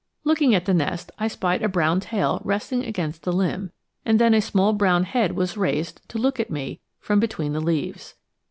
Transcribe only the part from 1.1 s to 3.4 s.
I spied a brown tail resting against the